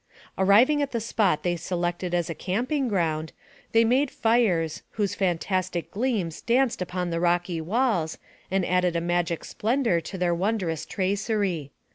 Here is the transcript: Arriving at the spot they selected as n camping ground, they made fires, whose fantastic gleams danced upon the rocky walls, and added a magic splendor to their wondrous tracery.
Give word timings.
Arriving 0.35 0.81
at 0.81 0.93
the 0.93 0.99
spot 0.99 1.43
they 1.43 1.55
selected 1.55 2.11
as 2.15 2.27
n 2.27 2.35
camping 2.37 2.87
ground, 2.87 3.31
they 3.71 3.85
made 3.85 4.09
fires, 4.09 4.81
whose 4.93 5.13
fantastic 5.13 5.91
gleams 5.91 6.41
danced 6.41 6.81
upon 6.81 7.11
the 7.11 7.19
rocky 7.19 7.61
walls, 7.61 8.17
and 8.49 8.65
added 8.65 8.95
a 8.95 8.99
magic 9.01 9.45
splendor 9.45 10.01
to 10.01 10.17
their 10.17 10.33
wondrous 10.33 10.87
tracery. 10.87 11.69